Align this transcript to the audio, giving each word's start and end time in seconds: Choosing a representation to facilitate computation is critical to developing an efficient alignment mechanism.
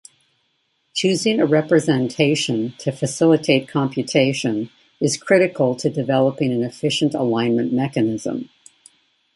Choosing 0.95 1.39
a 1.39 1.45
representation 1.45 2.73
to 2.79 2.91
facilitate 2.91 3.67
computation 3.67 4.71
is 4.99 5.15
critical 5.15 5.75
to 5.75 5.91
developing 5.91 6.51
an 6.51 6.63
efficient 6.63 7.13
alignment 7.13 7.71
mechanism. 7.71 8.49